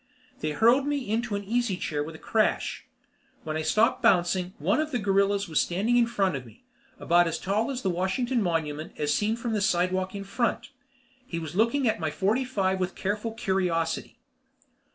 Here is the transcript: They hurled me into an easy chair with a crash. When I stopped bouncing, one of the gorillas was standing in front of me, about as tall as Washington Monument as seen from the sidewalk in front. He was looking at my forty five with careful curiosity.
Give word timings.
They 0.39 0.49
hurled 0.49 0.87
me 0.87 1.07
into 1.07 1.35
an 1.35 1.43
easy 1.43 1.77
chair 1.77 2.03
with 2.03 2.15
a 2.15 2.17
crash. 2.17 2.85
When 3.43 3.55
I 3.55 3.61
stopped 3.61 4.01
bouncing, 4.01 4.53
one 4.57 4.79
of 4.79 4.89
the 4.89 4.97
gorillas 4.97 5.47
was 5.47 5.61
standing 5.61 5.95
in 5.95 6.07
front 6.07 6.35
of 6.35 6.43
me, 6.43 6.63
about 6.99 7.27
as 7.27 7.37
tall 7.37 7.69
as 7.69 7.83
Washington 7.83 8.41
Monument 8.41 8.93
as 8.97 9.13
seen 9.13 9.35
from 9.35 9.53
the 9.53 9.61
sidewalk 9.61 10.15
in 10.15 10.23
front. 10.23 10.71
He 11.27 11.37
was 11.37 11.53
looking 11.55 11.87
at 11.87 11.99
my 11.99 12.09
forty 12.09 12.43
five 12.43 12.79
with 12.79 12.95
careful 12.95 13.33
curiosity. 13.33 14.17